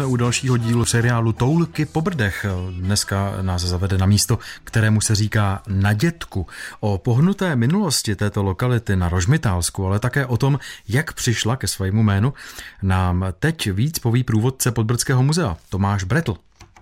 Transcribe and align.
jsme 0.00 0.06
u 0.06 0.16
dalšího 0.16 0.56
dílu 0.56 0.84
seriálu 0.84 1.32
Toulky 1.32 1.86
po 1.86 2.00
Brdech. 2.00 2.46
Dneska 2.70 3.32
nás 3.42 3.62
zavede 3.62 3.98
na 3.98 4.06
místo, 4.06 4.38
kterému 4.64 5.00
se 5.00 5.14
říká 5.14 5.62
Nadětku. 5.68 6.46
O 6.80 6.98
pohnuté 6.98 7.56
minulosti 7.56 8.16
této 8.16 8.42
lokality 8.42 8.96
na 8.96 9.08
Rožmitálsku, 9.08 9.86
ale 9.86 9.98
také 9.98 10.26
o 10.26 10.36
tom, 10.36 10.58
jak 10.88 11.12
přišla 11.12 11.56
ke 11.56 11.66
svému 11.66 12.02
jménu, 12.02 12.32
nám 12.82 13.24
teď 13.38 13.70
víc 13.70 13.98
poví 13.98 14.24
průvodce 14.24 14.72
Podbrdského 14.72 15.22
muzea 15.22 15.56
Tomáš 15.68 16.04
Bretl. 16.04 16.36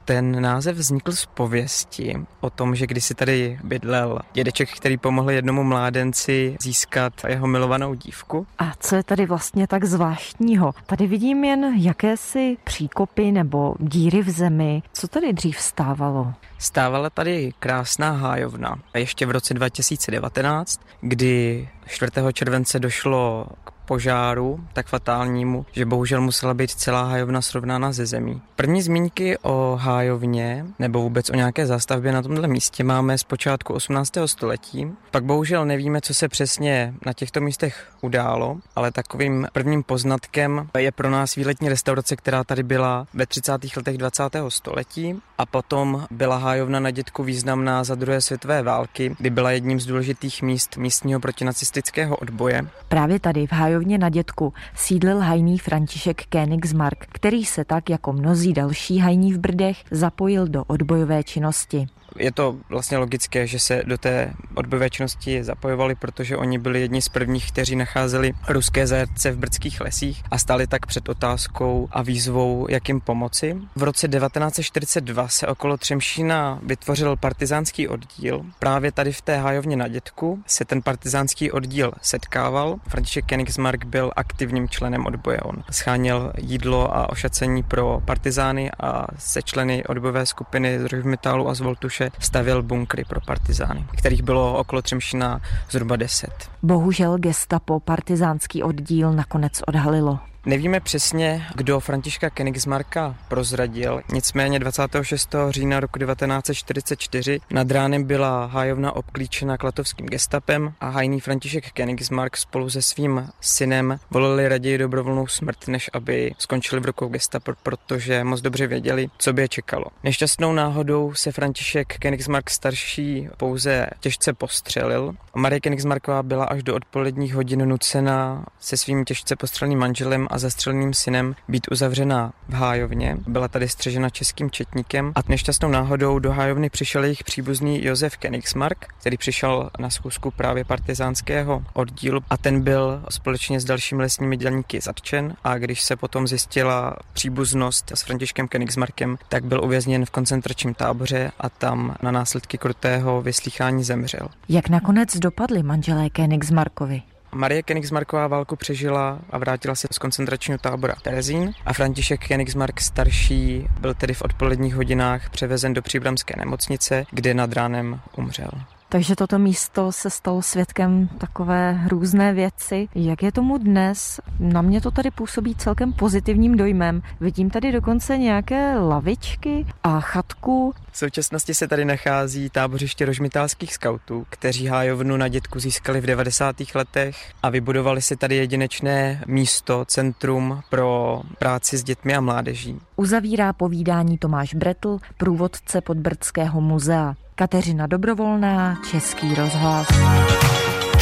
Ten 0.09 0.43
název 0.43 0.77
vznikl 0.77 1.13
z 1.13 1.27
pověsti 1.27 2.17
o 2.41 2.51
tom, 2.51 2.75
že 2.75 2.87
kdysi 2.87 3.15
tady 3.15 3.59
bydlel 3.65 4.19
dědeček, 4.33 4.71
který 4.77 4.97
pomohl 4.97 5.31
jednomu 5.31 5.65
mládenci 5.65 6.57
získat 6.63 7.13
jeho 7.29 7.47
milovanou 7.47 7.95
dívku. 7.95 8.47
A 8.59 8.73
co 8.81 8.97
je 8.97 9.03
tady 9.03 9.27
vlastně 9.27 9.67
tak 9.67 9.85
zvláštního? 9.85 10.75
Tady 10.87 11.07
vidím 11.07 11.45
jen 11.45 11.75
jakési 11.79 12.57
příkopy 12.65 13.33
nebo 13.33 13.75
díry 13.79 14.23
v 14.23 14.31
zemi. 14.31 14.83
Co 14.93 15.09
tady 15.09 15.33
dřív 15.33 15.59
stávalo? 15.61 16.33
Stávala 16.59 17.11
tady 17.11 17.53
krásná 17.59 18.11
hájovna. 18.11 18.79
A 18.95 18.99
ještě 18.99 19.27
v 19.27 19.31
roce 19.31 19.55
2019, 19.55 20.81
kdy 21.01 21.69
4. 21.89 22.13
července 22.33 22.79
došlo 22.79 23.47
k 23.65 23.71
požáru, 23.89 24.61
tak 24.73 24.87
fatálnímu, 24.87 25.67
že 25.73 25.87
bohužel 25.87 26.21
musela 26.21 26.55
být 26.55 26.71
celá 26.71 27.03
hájovna 27.05 27.43
srovnána 27.43 27.93
ze 27.93 28.07
zemí. 28.07 28.43
První 28.57 28.83
zmínky 28.83 29.39
o 29.43 29.79
hájovně 29.81 30.67
nebo 30.79 31.01
vůbec 31.01 31.31
o 31.31 31.35
nějaké 31.35 31.67
zástavbě 31.67 32.13
na 32.13 32.23
tomto 32.23 32.49
místě 32.49 32.85
máme 32.85 33.19
z 33.19 33.25
počátku 33.25 33.75
18. 33.75 34.13
století. 34.27 34.87
Pak 35.11 35.25
bohužel 35.25 35.65
nevíme, 35.65 36.01
co 36.01 36.15
se 36.15 36.29
přesně 36.29 36.95
na 37.07 37.13
těchto 37.13 37.41
místech 37.41 37.93
událo, 38.01 38.57
ale 38.77 38.93
takovým 38.93 39.47
prvním 39.53 39.83
poznatkem 39.83 40.69
je 40.79 40.93
pro 40.93 41.11
nás 41.11 41.35
výletní 41.35 41.69
restaurace, 41.69 42.17
která 42.17 42.45
tady 42.45 42.63
byla 42.63 43.07
ve 43.15 43.27
30. 43.27 43.53
letech 43.77 43.99
20. 43.99 44.23
století 44.49 45.21
a 45.39 45.47
potom 45.47 46.07
byla 46.11 46.37
hájovna 46.37 46.81
na 46.81 46.91
dětku 46.91 47.25
významná 47.25 47.85
za 47.85 47.95
druhé 47.95 48.21
světové 48.21 48.63
války, 48.63 49.17
kdy 49.19 49.31
byla 49.31 49.51
jedním 49.51 49.81
z 49.81 49.87
důležitých 49.87 50.43
míst 50.43 50.77
místního 50.77 51.21
protinacistického 51.21 51.78
odboje. 52.17 52.67
Právě 52.89 53.21
tady 53.21 53.47
v 53.47 53.53
hájovně 53.53 53.99
na 53.99 54.09
dětku 54.09 54.53
sídlil 54.75 55.19
hajný 55.19 55.59
František 55.59 56.23
Königsmark, 56.31 56.97
který 57.13 57.45
se 57.45 57.65
tak 57.65 57.91
jako 57.91 58.13
mnozí 58.13 58.53
další 58.53 58.99
hajní 58.99 59.33
v 59.33 59.39
Brdech 59.39 59.85
zapojil 59.91 60.49
do 60.49 60.65
odbojové 60.65 61.25
činnosti. 61.25 61.87
Je 62.17 62.33
to 62.33 62.57
vlastně 62.69 62.99
logické, 62.99 63.47
že 63.47 63.59
se 63.59 63.83
do 63.87 63.99
té 63.99 64.33
odbojové 64.55 64.91
činnosti 64.91 65.45
zapojovali, 65.45 65.95
protože 65.95 66.37
oni 66.37 66.59
byli 66.59 66.81
jedni 66.81 67.03
z 67.03 67.09
prvních, 67.09 67.53
kteří 67.53 67.77
nacházeli 67.77 68.33
ruské 68.49 68.87
zajatce 68.87 69.31
v 69.31 69.39
brdských 69.39 69.81
lesích 69.81 70.23
a 70.31 70.39
stáli 70.39 70.67
tak 70.67 70.87
před 70.87 71.09
otázkou 71.09 71.89
a 71.91 72.03
výzvou, 72.03 72.67
jak 72.71 72.89
jim 72.89 73.01
pomoci. 73.01 73.57
V 73.77 73.83
roce 73.83 74.09
1942 74.09 75.29
se 75.29 75.47
okolo 75.47 75.77
Třemšína 75.77 76.61
vytvořil 76.63 77.17
partizánský 77.17 77.89
oddíl. 77.89 78.43
Právě 78.59 78.93
tady 78.93 79.13
v 79.13 79.23
té 79.23 79.37
hájovně 79.37 79.77
na 79.77 79.89
dětku 79.89 80.43
se 80.47 80.65
ten 80.65 80.83
partizánský 80.83 81.53
oddíl 81.53 81.93
setkával. 82.03 82.77
František 82.89 83.25
Königsmark 83.25 83.85
byl 83.85 84.13
aktivním 84.17 84.69
členem 84.69 85.07
odboje. 85.07 85.41
On 85.41 85.65
scháněl 85.71 86.33
jídlo 86.39 86.97
a 86.97 87.11
ošacení 87.11 87.63
pro 87.63 88.03
partizány 88.05 88.71
a 88.81 89.07
se 89.19 89.43
členy 89.43 89.85
odbojové 89.85 90.27
skupiny 90.27 90.81
z 90.81 90.85
Rivmetalu 90.85 91.49
a 91.49 91.55
z 91.55 91.61
Voltuše 91.61 91.98
stavěl 92.19 92.63
bunkry 92.63 93.05
pro 93.05 93.21
partizány, 93.21 93.87
kterých 93.97 94.23
bylo 94.23 94.59
okolo 94.59 94.83
Třemšina 94.83 95.41
zhruba 95.71 95.97
10. 95.97 96.51
Bohužel 96.63 97.19
gestapo 97.19 97.81
partizánský 97.81 98.63
oddíl 98.63 99.13
nakonec 99.13 99.53
odhalilo. 99.67 100.19
Nevíme 100.47 100.81
přesně, 100.81 101.47
kdo 101.55 101.81
Františka 101.81 102.29
Königsmarka 102.29 103.15
prozradil, 103.29 104.01
nicméně 104.13 104.59
26. 104.59 105.35
října 105.51 105.81
roku 105.81 105.99
1944 105.99 107.41
nad 107.51 107.71
ránem 107.71 108.05
byla 108.05 108.47
hájovna 108.47 108.97
obklíčena 108.97 109.57
klatovským 109.57 110.07
gestapem 110.07 110.73
a 110.81 110.89
hajný 110.89 111.21
František 111.21 111.65
Königsmark 111.73 112.37
spolu 112.37 112.71
se 112.71 112.83
svým 112.83 113.29
synem 113.41 113.99
volili 114.11 114.49
raději 114.49 114.79
dobrovolnou 114.79 115.27
smrt, 115.27 115.69
než 115.69 115.91
aby 115.93 116.35
skončili 116.39 116.81
v 116.81 116.85
rukou 116.85 117.09
gestapo, 117.09 117.53
protože 117.63 118.25
moc 118.25 118.41
dobře 118.41 118.67
věděli, 118.67 119.09
co 119.19 119.33
by 119.33 119.43
je 119.43 119.49
čekalo. 119.49 119.85
Nešťastnou 120.05 120.53
náhodou 120.53 121.15
se 121.15 121.33
František 121.33 121.99
Königsmark 121.99 122.51
starší 122.51 123.29
pouze 123.37 123.87
těžce 124.01 124.33
postřelil. 124.33 125.15
Marie 125.35 125.61
Königsmarková 125.61 126.23
byla 126.23 126.45
až 126.49 126.63
do 126.63 126.75
odpoledních 126.75 127.35
hodin 127.35 127.69
nucena 127.69 128.45
se 128.61 128.77
svým 128.77 129.05
těžce 129.05 129.37
postřeleným 129.37 129.79
manželem 129.79 130.27
a 130.31 130.39
zastřeleným 130.39 130.95
synem 130.95 131.35
být 131.49 131.67
uzavřena 131.71 132.33
v 132.49 132.53
Hájovně. 132.53 133.17
Byla 133.27 133.49
tady 133.49 133.69
střežena 133.69 134.11
českým 134.11 134.51
četníkem 134.51 135.13
a 135.15 135.21
nešťastnou 135.29 135.69
náhodou 135.69 136.19
do 136.19 136.33
Hájovny 136.33 136.71
přišel 136.71 137.05
jejich 137.05 137.25
příbuzný 137.25 137.85
Josef 137.85 138.19
Königsmark, 138.19 138.87
který 139.01 139.17
přišel 139.17 139.71
na 139.79 139.91
schůzku 139.91 140.31
právě 140.31 140.65
partizánského 140.65 141.63
oddílu 141.73 142.21
a 142.31 142.37
ten 142.37 142.61
byl 142.61 143.03
společně 143.11 143.61
s 143.61 143.65
dalšími 143.65 144.03
lesními 144.03 144.37
dělníky 144.37 144.81
zatčen 144.81 145.35
a 145.45 145.59
když 145.59 145.83
se 145.83 145.97
potom 145.97 146.27
zjistila 146.27 146.97
příbuznost 147.13 147.93
s 147.95 148.03
Františkem 148.03 148.47
Königsmarkem, 148.47 149.17
tak 149.29 149.45
byl 149.45 149.65
uvězněn 149.65 150.07
v 150.07 150.11
koncentračním 150.11 150.75
táboře 150.75 151.31
a 151.41 151.49
tam 151.49 151.97
na 152.03 152.11
následky 152.11 152.59
krutého 152.59 153.23
vyslýchání 153.23 153.85
zemřel. 153.85 154.29
Jak 154.49 154.69
nakonec 154.69 155.17
dopadly 155.17 155.63
manželé 155.63 156.11
Königsmarkovi? 156.39 157.03
Marie 157.33 157.63
Königsmarková 157.63 158.27
válku 158.27 158.57
přežila 158.57 159.19
a 159.31 159.39
vrátila 159.39 159.75
se 159.75 159.89
z 159.93 159.99
koncentračního 159.99 160.59
tábora 160.59 160.95
Terezín 161.03 161.53
a 161.67 161.73
František 161.73 162.21
Königsmark 162.21 162.81
starší 162.81 163.67
byl 163.81 163.95
tedy 163.95 164.15
v 164.15 164.23
odpoledních 164.23 164.75
hodinách 164.75 165.31
převezen 165.31 165.75
do 165.75 165.83
příbramské 165.83 166.35
nemocnice, 166.39 167.05
kde 167.11 167.35
nad 167.35 167.53
ránem 167.53 168.01
umřel. 168.17 168.51
Takže 168.91 169.17
toto 169.17 169.39
místo 169.39 169.93
se 169.93 170.11
stalo 170.11 170.43
svědkem 170.43 171.09
takové 171.19 171.81
různé 171.89 172.33
věci. 172.33 172.89
Jak 172.95 173.23
je 173.23 173.33
tomu 173.33 173.59
dnes? 173.59 174.21
Na 174.41 174.63
mě 174.63 174.81
to 174.81 174.91
tady 174.91 175.11
působí 175.11 175.55
celkem 175.55 175.93
pozitivním 175.93 176.57
dojmem. 176.57 177.03
Vidím 177.21 177.51
tady 177.51 177.73
dokonce 177.73 178.19
nějaké 178.19 178.79
lavičky 178.79 179.67
a 179.83 180.01
chatku. 180.01 180.75
V 180.93 180.99
současnosti 180.99 181.55
se 181.55 181.69
tady 181.69 181.85
nachází 181.85 182.51
tábořiště 182.51 183.05
rožmitálských 183.07 183.75
skautů, 183.75 184.27
kteří 184.31 184.67
hájovnu 184.67 185.17
na 185.17 185.29
dětku 185.29 185.61
získali 185.61 186.01
v 186.01 186.07
90. 186.07 186.57
letech 186.75 187.33
a 187.43 187.51
vybudovali 187.51 188.03
si 188.03 188.17
tady 188.17 188.37
jedinečné 188.37 189.23
místo, 189.27 189.85
centrum 189.85 190.61
pro 190.71 191.23
práci 191.39 191.79
s 191.79 191.85
dětmi 191.85 192.15
a 192.15 192.21
mládeží. 192.21 192.79
Uzavírá 192.97 193.53
povídání 193.53 194.19
Tomáš 194.19 194.55
Bretl, 194.55 194.99
průvodce 195.17 195.81
Podbrdského 195.81 196.61
muzea. 196.61 197.15
Kateřina 197.39 197.87
Dobrovolná, 197.87 198.77
Český 198.91 199.35
rozhlas. 199.35 199.87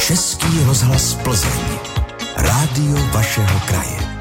Český 0.07 0.63
rozhlas 0.65 1.13
Plzeň. 1.13 1.79
Rádio 2.37 2.97
vašeho 3.13 3.59
kraje. 3.67 4.16